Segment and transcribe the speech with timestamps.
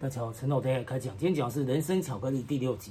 [0.00, 1.14] 大家好，陈老天开讲。
[1.18, 2.90] 今天讲是《人生巧克力》第六集。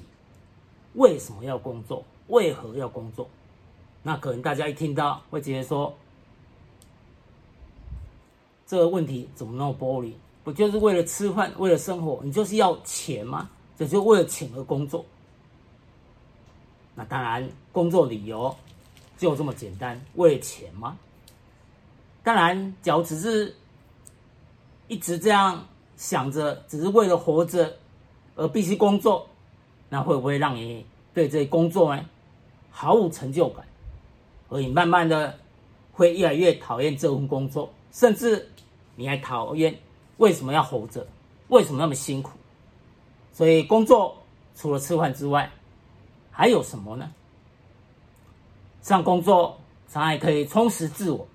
[0.94, 2.06] 为什么要工作？
[2.28, 3.28] 为何要工作？
[4.04, 5.92] 那可能大家一听到会觉得说，
[8.68, 10.14] 这个问题怎么那么玻璃？
[10.44, 12.22] 不就是为了吃饭，为了生活？
[12.24, 13.50] 你就是要钱吗？
[13.76, 15.04] 这就为了钱而工作？
[16.94, 18.56] 那当然，工作理由
[19.18, 20.96] 就这么简单，为了钱吗？
[22.22, 23.56] 当然，假如只是
[24.88, 25.66] 一直这样。
[26.00, 27.76] 想着只是为了活着
[28.38, 29.28] 而必须工作，
[29.90, 32.06] 那会不会让你对这工作呢
[32.72, 33.68] 毫无成就感，
[34.48, 35.38] 而你慢慢的
[35.92, 38.50] 会越来越讨厌这份工作，甚至
[38.96, 39.78] 你还讨厌
[40.16, 41.06] 为什么要活着，
[41.50, 42.32] 为什么那么辛苦？
[43.34, 44.16] 所以工作
[44.56, 45.52] 除了吃饭之外，
[46.32, 47.12] 还有什么呢？
[48.82, 49.58] 像工作
[49.90, 51.28] 常常可以充实自我，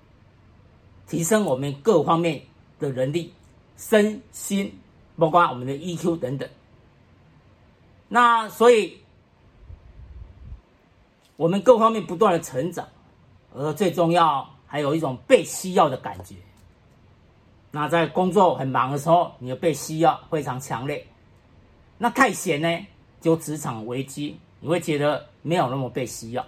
[1.07, 2.41] 提升我们各方面
[2.79, 3.31] 的能力。
[3.77, 4.79] 身心，
[5.17, 6.47] 包括我们的 EQ 等等。
[8.07, 8.97] 那所以，
[11.35, 12.87] 我们各方面不断的成长，
[13.53, 16.35] 而最重要还有一种被需要的感觉。
[17.71, 21.05] 那在工作很忙的时候，你的被需要非常强烈。
[21.97, 22.87] 那太闲呢，
[23.19, 26.45] 就职场危机，你会觉得没有那么被需要。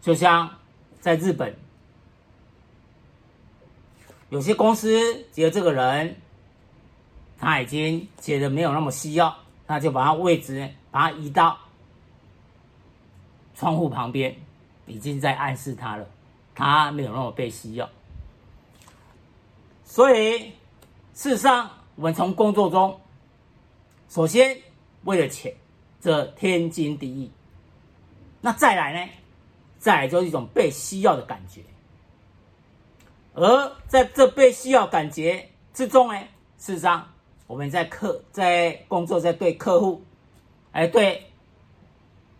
[0.00, 0.50] 就像
[1.00, 1.54] 在日本。
[4.30, 6.16] 有些公司觉得这个人
[7.38, 11.58] 他已经觉得没有那么需要，那就把他位置把他移到
[13.54, 14.34] 窗户旁边，
[14.86, 16.06] 已经在暗示他了，
[16.54, 17.88] 他没有那么被需要。
[19.84, 20.52] 所以
[21.12, 22.98] 事实上，我们从工作中，
[24.08, 24.56] 首先
[25.04, 25.54] 为了钱，
[26.00, 27.30] 这天经地义。
[28.40, 29.12] 那再来呢？
[29.78, 31.60] 再来就是一种被需要的感觉。
[33.34, 36.20] 而在这被需要感觉之中呢，
[36.56, 37.12] 事实上
[37.48, 40.02] 我们在客在工作，在对客户，
[40.70, 41.26] 哎，对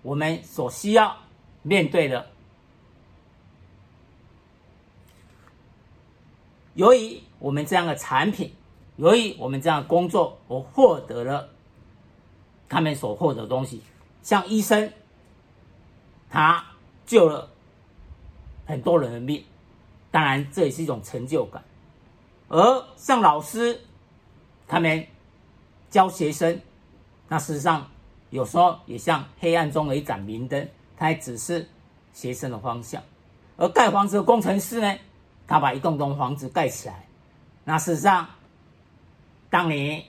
[0.02, 1.16] 我们所需要
[1.62, 2.24] 面对的，
[6.74, 8.54] 由于我们这样的产品，
[8.96, 11.48] 由于我们这样的工作，我获得了
[12.68, 13.82] 他们所获得的东西，
[14.22, 14.92] 像医生，
[16.30, 16.64] 他
[17.04, 17.50] 救了
[18.64, 19.44] 很多人的命。
[20.14, 21.60] 当然，这也是一种成就感。
[22.46, 23.80] 而像老师，
[24.68, 25.04] 他们
[25.90, 26.60] 教学生，
[27.26, 27.90] 那事实上
[28.30, 31.68] 有时候也像黑暗中的一盏明灯，他还指示
[32.12, 33.02] 学生的方向。
[33.56, 34.96] 而盖房子的工程师呢，
[35.48, 37.08] 他把一栋栋房子盖起来，
[37.64, 38.28] 那事实上，
[39.50, 40.06] 当你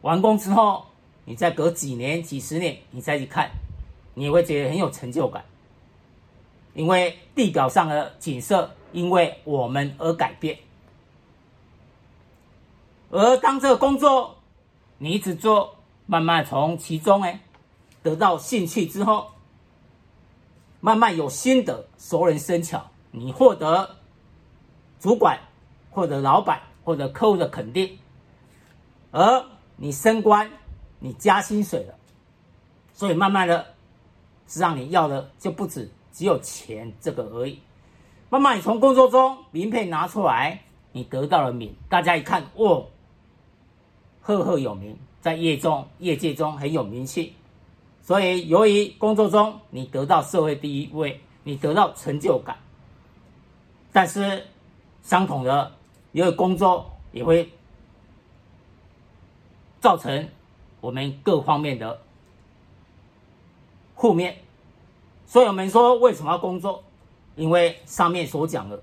[0.00, 0.84] 完工之后，
[1.24, 3.48] 你再隔几年、几十年，你再去看，
[4.14, 5.44] 你会觉得很有成就感。
[6.76, 10.58] 因为地表上的景色因为我们而改变，
[13.10, 14.36] 而当这个工作
[14.98, 17.40] 你一直做，慢慢从其中哎
[18.02, 19.28] 得到兴趣之后，
[20.80, 23.96] 慢慢有心得，熟能生巧，你获得
[25.00, 25.40] 主管
[25.90, 27.98] 或者老板或者客户的肯定，
[29.12, 30.50] 而你升官，
[30.98, 31.94] 你加薪水了，
[32.92, 33.74] 所以慢慢的，
[34.46, 35.90] 是让你要的就不止。
[36.16, 37.60] 只有钱这个而已。
[38.30, 40.62] 慢慢，你从工作中名片拿出来，
[40.92, 42.86] 你得到了名，大家一看，哦，
[44.22, 47.34] 赫赫有名，在业中业界中很有名气。
[48.00, 52.56] 所以，由于工作中你得到社会第一位，你得到成就感。
[53.92, 54.46] 但是，
[55.02, 55.70] 相同的，
[56.12, 57.52] 因为工作也会
[59.80, 60.26] 造成
[60.80, 62.00] 我们各方面的
[63.96, 64.34] 负面。
[65.26, 66.82] 所以我们说，为什么要工作？
[67.34, 68.82] 因为上面所讲的，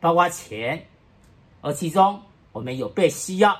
[0.00, 0.84] 包括钱，
[1.60, 2.20] 而其中
[2.50, 3.56] 我们有被需要，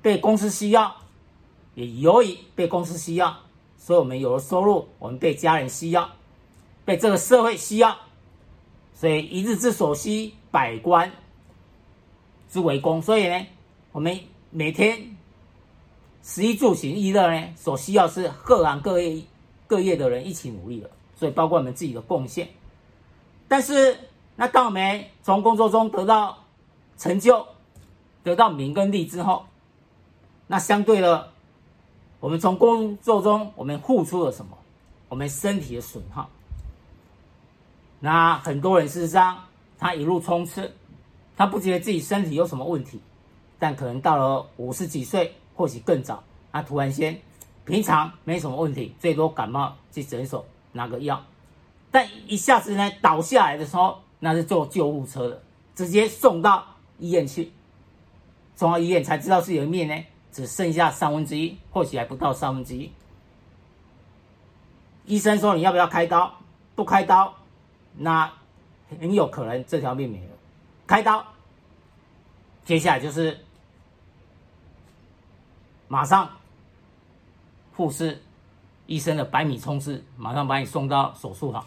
[0.00, 0.92] 被公司需要，
[1.74, 3.36] 也由于被公司需要，
[3.76, 6.10] 所以我们有了收入；我们被家人需要，
[6.84, 7.96] 被这个社会需要，
[8.94, 11.12] 所以一日之所需，百官
[12.50, 13.00] 之为公。
[13.00, 13.46] 所以呢，
[13.92, 14.18] 我们
[14.50, 15.16] 每天
[16.22, 19.22] 食衣住行娱乐呢，所需要是各行各业。
[19.72, 22.46] 各业的人一起努力了，所以包括我们自己的贡献。
[23.48, 23.96] 但是，
[24.36, 26.36] 那当我们从工作中得到
[26.98, 27.46] 成就、
[28.22, 29.46] 得到名跟利之后，
[30.46, 31.30] 那相对的，
[32.20, 34.58] 我们从工作中我们付出了什么？
[35.08, 36.28] 我们身体的损耗。
[37.98, 39.42] 那很多人事实上，
[39.78, 40.70] 他一路冲刺，
[41.34, 43.00] 他不觉得自己身体有什么问题，
[43.58, 46.22] 但可能到了五十几岁，或许更早，
[46.52, 47.18] 他突然间。
[47.64, 51.24] 平常没什么问题，最多感冒去诊所拿个药，
[51.90, 55.42] 但一下子呢倒下来的时候，那是坐救护车的，
[55.74, 56.66] 直接送到
[56.98, 57.52] 医院去。
[58.54, 62.92] 送到医院才知道自己的命呢，只剩下三分之一，或许还不到三分之一。
[65.06, 66.32] 医生说你要不要开刀？
[66.74, 67.34] 不开刀，
[67.96, 68.30] 那
[69.00, 70.32] 很有可能这条命没了。
[70.86, 71.24] 开刀，
[72.64, 73.44] 接下来就是
[75.88, 76.30] 马上
[77.76, 78.22] 护士、
[78.86, 81.64] 医生的百米冲刺，马上把你送到手术房。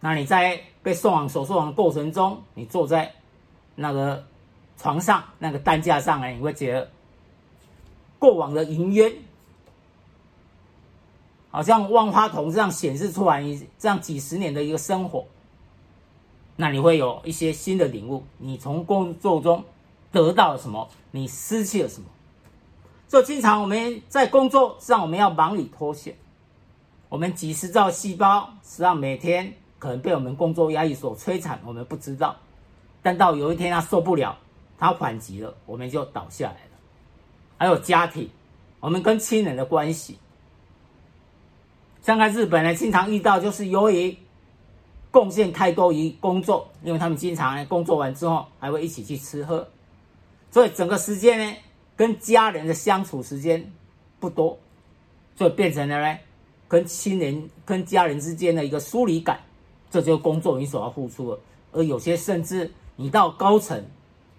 [0.00, 3.14] 那你在被送往手术房的过程中，你坐在
[3.74, 4.24] 那个
[4.78, 6.90] 床上、那个担架上，哎，你会觉得
[8.18, 9.12] 过往的云烟，
[11.50, 15.26] 好像万花筒这样显示出来，你这样几十年的一个生活，
[16.56, 18.24] 那你会有一些新的领悟。
[18.38, 19.62] 你从工作中
[20.10, 20.88] 得到了什么？
[21.10, 22.08] 你失去了什么？
[23.10, 26.16] 就经常我们在工作上，我们要忙里偷闲，
[27.08, 29.52] 我们几十兆细胞实际上每天。
[29.80, 32.36] 可能被我们工作压力所摧残，我们不知道。
[33.02, 34.36] 但到有一天他受不了，
[34.78, 36.70] 他反击了，我们就倒下来了。
[37.56, 38.28] 还有家庭，
[38.78, 40.18] 我们跟亲人的关系，
[42.02, 44.14] 像在日本呢，经常遇到就是由于
[45.10, 49.66] 贡献太多于工作，因为他们经常工作完之后还会一起去吃喝，
[50.50, 51.56] 所以整个时间呢，
[52.00, 53.70] 跟家人的相处时间
[54.18, 54.58] 不多，
[55.36, 56.18] 所以变成了呢，
[56.66, 59.38] 跟亲人、跟家人之间的一个疏离感。
[59.90, 61.38] 这就是工作你所要付出的，
[61.72, 63.84] 而有些甚至你到高层，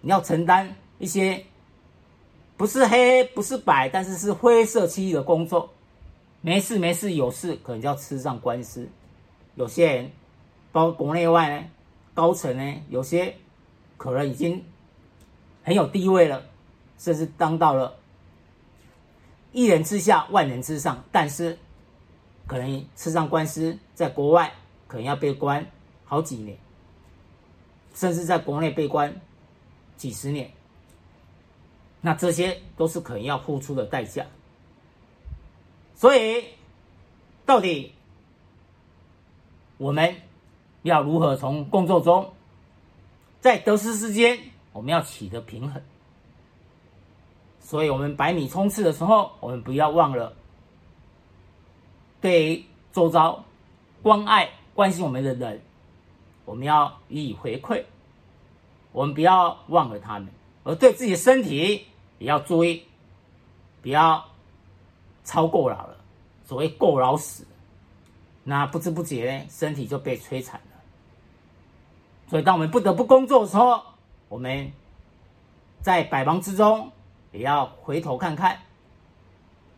[0.02, 1.46] 你要承担一些
[2.58, 5.70] 不是黑不是白，但是是灰色区域的工作，
[6.42, 8.90] 没事没事，有事可能就要吃上官司。
[9.54, 10.12] 有些人，
[10.72, 11.68] 包括国内外呢，
[12.16, 13.36] 高层呢，有些
[13.98, 14.66] 可能已经
[15.62, 16.44] 很有地位了，
[17.02, 17.98] 甚至当到了
[19.52, 21.58] 一人之下万人之上，但是
[22.46, 24.54] 可能吃上官司，在国外。
[24.88, 25.66] 可能要被关
[26.04, 26.58] 好几年，
[27.96, 29.22] 甚至在国内被关
[29.96, 30.52] 几十年，
[32.02, 34.26] 那这些都是可能要付出的代价。
[35.96, 36.44] 所以，
[37.46, 37.94] 到底
[39.78, 40.14] 我们
[40.82, 42.34] 要如何从工作中，
[43.40, 44.38] 在得失之间，
[44.74, 45.82] 我们要取得平衡？
[47.72, 50.34] 所以我们百米冲刺的时候，我们不要忘了
[52.20, 53.42] 对周遭
[54.04, 54.50] 关爱。
[54.76, 55.62] 关心我们的人，
[56.44, 57.82] 我们要予以回馈。
[58.92, 60.28] 我们不要忘了他们，
[60.66, 61.86] 而对自己的身体
[62.20, 62.84] 也要注意，
[63.82, 64.22] 不要
[65.24, 65.96] 超过劳了。
[66.44, 67.48] 所谓过劳死，
[68.44, 70.78] 那不知不觉呢，身体就被摧残了。
[72.28, 73.82] 所以，当我们不得不工作的时候，
[74.28, 74.70] 我们
[75.80, 76.92] 在百忙之中
[77.32, 78.60] 也要回头看看，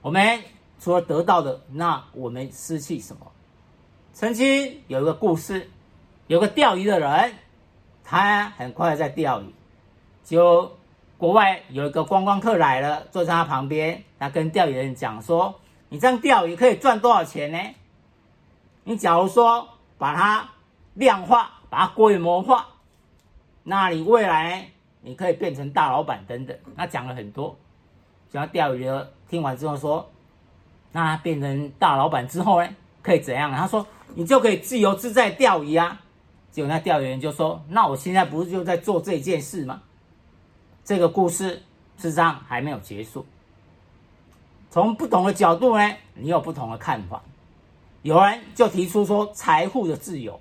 [0.01, 0.41] 我们
[0.79, 3.31] 除了得到的，那我们失去什么？
[4.13, 5.69] 曾经有一个故事，
[6.27, 7.33] 有个钓鱼的人，
[8.03, 9.53] 他很快在钓鱼。
[10.23, 10.77] 就
[11.17, 15.59] 国外有一个观光客来了，坐在他旁边，他跟钓鱼人讲说
[15.89, 17.59] ：“你这样钓鱼可以赚多少钱呢？
[18.83, 19.67] 你假如说
[19.97, 20.49] 把它
[20.93, 22.67] 量化，把它规模化，
[23.63, 24.69] 那你未来
[25.03, 27.55] 你可以变成大老板等等。”他讲了很多，
[28.31, 30.09] 讲钓鱼的听完之后说
[30.91, 32.67] ：“那变成大老板之后呢，
[33.03, 33.85] 可以怎样？”他说。
[34.15, 35.99] 你就可以自由自在钓鱼啊！
[36.51, 39.81] 结果那钓鱼人就说：“那我现在不是就在做这件事吗？”
[40.85, 41.63] 这个故事
[41.97, 43.25] 事实上还没有结束。
[44.69, 47.23] 从不同的角度呢，你有不同的看法。
[48.03, 50.39] 有人就提出说，财富的自由。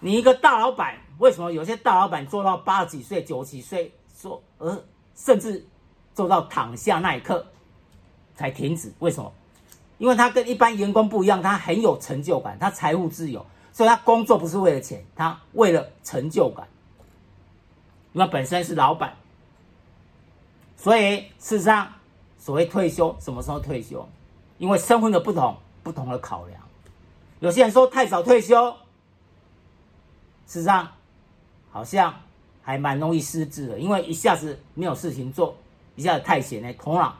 [0.00, 5.66] 你一个大老板，为什么有些大老板做到八十几岁、九十几岁，说而甚至
[6.14, 7.46] 做到躺下那一刻
[8.34, 8.92] 才停止？
[8.98, 9.32] 为什么？
[9.98, 16.68] 因为他跟一般员工不一样，他很有成就感，他财务自由，所以他工作不是为了钱，他为了成就感。
[18.12, 19.14] 因为本身是老板，
[20.76, 21.92] 所以事实上，
[22.38, 24.06] 所谓退休，什么时候退休？
[24.58, 26.60] 因为身份的不同，不同的考量。
[27.40, 28.70] 有些人说太早退休，
[30.46, 30.90] 事实上
[31.76, 32.22] 好像
[32.62, 35.54] 还蛮容易失智的，因为一下子没有事情做，
[35.94, 37.14] 一下子太闲了，头脑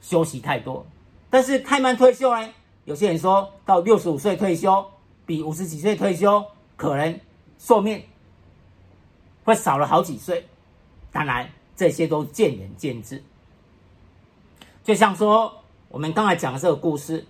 [0.00, 0.84] 休息太多。
[1.30, 2.52] 但是太慢退休呢？
[2.84, 4.84] 有些人说到六十五岁退休，
[5.24, 6.44] 比五十几岁退休
[6.74, 7.20] 可能
[7.60, 8.02] 寿命
[9.44, 10.48] 会少了好几岁。
[11.12, 13.22] 当然，这些都见仁见智。
[14.82, 17.24] 就像说我们刚才讲的这个故事，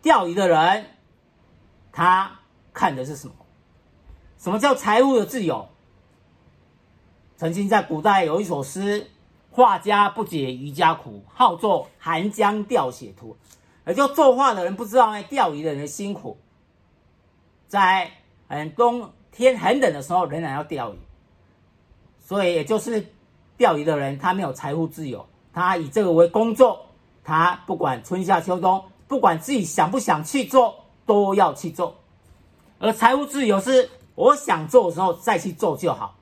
[0.00, 0.86] 钓鱼的人
[1.90, 2.38] 他
[2.72, 3.34] 看的是什么？
[4.42, 5.68] 什么叫财务的自由？
[7.36, 9.06] 曾经在古代有一首诗。
[9.52, 13.36] 画家不解渔家苦，好作寒江钓血图。
[13.86, 16.38] 也就作画的人不知道呢，钓鱼的人辛苦，
[17.68, 18.10] 在
[18.48, 20.96] 很冬天很冷的时候仍然要钓鱼，
[22.18, 23.06] 所以也就是
[23.58, 26.86] 钓鱼的人，他没有财务自由，他以这个为工作，
[27.22, 31.94] 他不管春夏秋冬，不管自己想不想去做，都要去做。
[32.78, 36.18] 而财务自由是我想做的时候再去做就好，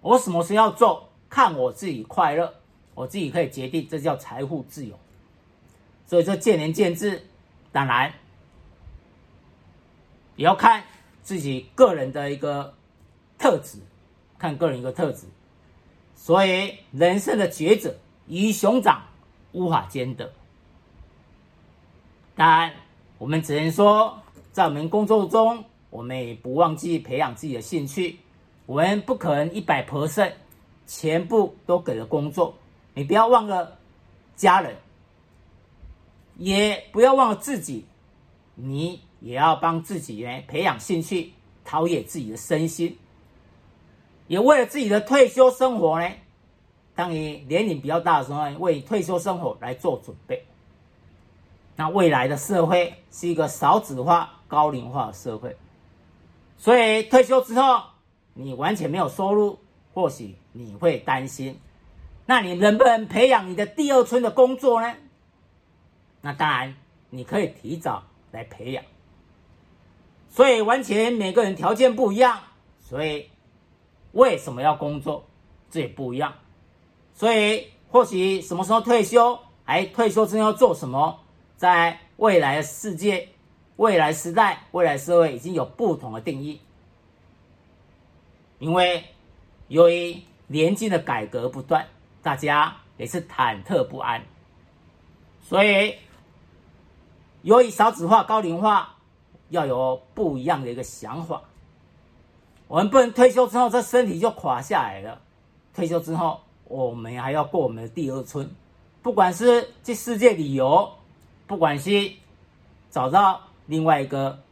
[0.00, 2.52] 我什么时候要做，看我自己快乐，
[2.94, 4.98] 我自己可以决定，这叫财富自由。
[6.06, 7.24] 所以这见仁见智，
[7.70, 8.12] 当然
[10.34, 10.82] 也要看
[11.22, 12.74] 自己个人的一个
[13.38, 13.78] 特质，
[14.36, 15.26] 看个人一个特质。
[16.16, 17.94] 所以人生的抉择，
[18.26, 19.04] 鱼与熊掌
[19.52, 20.32] 无法兼得。
[22.34, 22.72] 当然，
[23.18, 24.18] 我们只能说，
[24.50, 25.64] 在我们工作中。
[25.94, 28.18] 我们也不忘记培养自己的兴趣，
[28.66, 30.32] 我们不可能一百 percent
[30.88, 32.52] 全部都给了工作。
[32.94, 33.78] 你不要忘了
[34.34, 34.74] 家人，
[36.36, 37.86] 也不要忘了自己，
[38.56, 41.32] 你也要帮自己呢培养兴趣，
[41.64, 42.98] 陶冶自己的身心。
[44.26, 46.10] 也为了自己的退休生活呢，
[46.96, 50.44] 当你年龄比较大的时候，为退休生活来做准备。
[51.76, 55.56] 那未来的社会是一个少子化、高龄化的社会。
[56.56, 57.82] 所以退休之后，
[58.32, 59.58] 你完全没有收入，
[59.92, 61.60] 或许你会担心，
[62.26, 64.94] 那你能不能培养你的第二春的工作呢？
[66.22, 66.74] 那当然，
[67.10, 68.82] 你可以提早来培养。
[70.30, 72.40] 所以完全每个人条件不一样，
[72.80, 73.28] 所以
[74.12, 75.26] 为什么要工作，
[75.70, 76.32] 这也不一样。
[77.12, 81.20] 所以或许什么时候退休，哎，退休之后做什么，
[81.56, 83.28] 在未来的世界。
[83.76, 86.60] 未来时代、未来社会已经有不同的定义，
[88.60, 89.04] 因为
[89.66, 91.84] 由于年金的改革不断，
[92.22, 94.22] 大家也是忐忑不安，
[95.42, 95.96] 所以
[97.42, 98.94] 由于少子化、高龄化，
[99.50, 101.42] 要有不一样的一个想法。
[102.68, 105.20] 我们不能退休之后这身体就垮下来了，
[105.74, 108.48] 退休之后我们还要过我们的第二春，
[109.02, 110.92] 不管是去世界旅游，
[111.48, 112.12] 不管是
[112.88, 113.40] 找到。
[113.66, 114.42] 另外一个，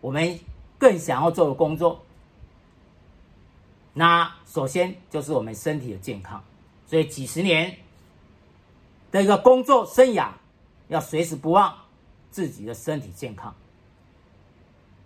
[0.00, 0.38] 我们
[0.78, 2.02] 更想要做的工作，
[3.92, 6.42] 那首先就是我们身体的健康。
[6.86, 7.76] 所以几十年
[9.10, 10.30] 的一个工作生涯，
[10.88, 11.74] 要随时不忘
[12.30, 13.54] 自己的身体健康，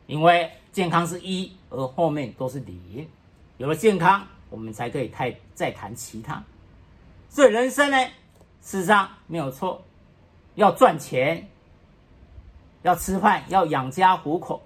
[0.06, 3.09] 因为健康是一，而后面都是零。
[3.59, 6.42] 有了健康，我们才可以太再谈其他。
[7.28, 7.97] 所以人生呢，
[8.61, 9.83] 事实上没有错，
[10.54, 11.49] 要赚钱。
[12.85, 14.62] 要吃饭，要养家糊口。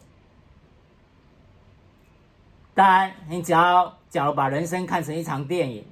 [2.75, 5.85] 当然，你只要假如把人生看成一场电影，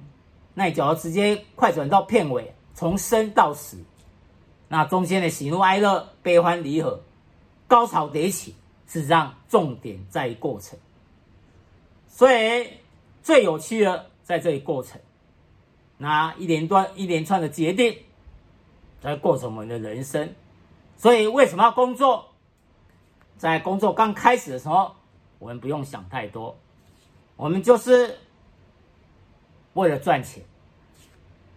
[0.53, 3.77] 那你就要直接快转到片尾，从生到死，
[4.67, 7.01] 那中间的喜怒哀乐、悲欢离合、
[7.65, 8.53] 高潮迭起，
[8.87, 10.77] 事实上重点在于过程。
[12.09, 12.67] 所以
[13.23, 14.99] 最有趣的在这一过程，
[15.97, 17.97] 那一连段一连串的决定，
[18.99, 20.29] 在过程我们的人生。
[20.97, 22.25] 所以为什么要工作？
[23.37, 24.95] 在工作刚开始的时候，
[25.37, 26.57] 我们不用想太多，
[27.35, 28.17] 我们就是
[29.73, 30.43] 为了赚钱，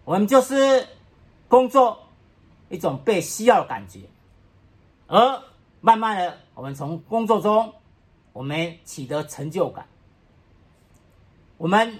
[0.05, 0.87] 我们就是
[1.47, 1.97] 工作
[2.69, 4.01] 一种被需要的感觉，
[5.07, 5.41] 而
[5.79, 7.73] 慢慢的，我们从工作中，
[8.31, 9.87] 我们取得成就感，
[11.57, 11.99] 我们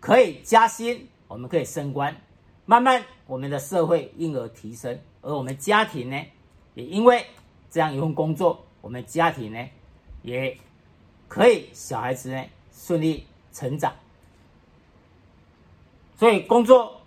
[0.00, 2.16] 可以加薪，我们可以升官，
[2.64, 6.16] 慢慢我们的社会因而提升，而我们家庭呢？
[6.76, 7.24] 也因为
[7.70, 9.66] 这样一份工作，我们家庭呢，
[10.20, 10.56] 也
[11.26, 13.94] 可以小孩子呢顺利成长。
[16.18, 17.00] 所以工作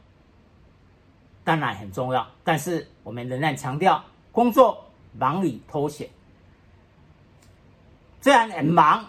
[1.44, 6.10] 当然很重要，但是我们仍然强调工作忙里偷闲。
[8.22, 9.06] 虽然很忙，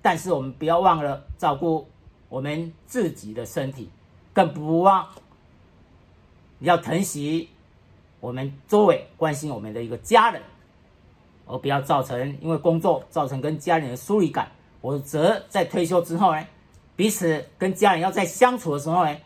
[0.00, 1.86] 但是我们不要忘了照顾
[2.30, 3.90] 我们自己的身体，
[4.32, 5.06] 更不忘
[6.60, 7.50] 要疼惜。
[8.26, 10.42] 我们周围关心我们的一个家人，
[11.46, 16.44] 而不要造成因为工作造成跟家人的疏离感，我则在退休之后呢，
[16.96, 19.16] 彼此跟家人要再相处的时候呢，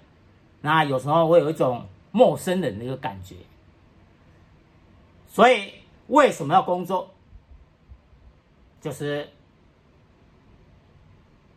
[0.61, 3.37] 那有时候会有一种陌生人的一个感觉。
[5.27, 5.73] 所以
[6.09, 7.09] 为什么要工作？
[8.83, 9.31] 就是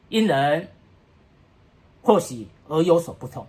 [0.08, 0.70] 因人
[2.02, 3.46] 或许而有所不同，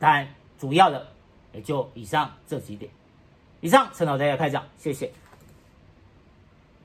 [0.00, 0.26] 但
[0.58, 1.06] 主要的。
[1.52, 2.90] 也就以上这几点。
[3.60, 5.10] 以上，陈老师要开讲，谢谢。